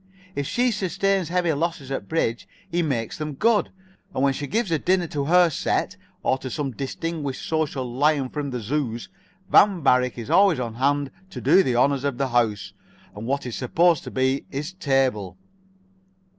[0.33, 3.69] If she sustains heavy losses at bridge, he makes them good,
[4.15, 8.29] and when she gives a dinner to her set, or to some distinguished social lion
[8.29, 9.09] from other zoos,
[9.51, 12.73] Van Varick is always on hand to do the honors of his house,
[13.15, 15.37] and what is supposed to be his table.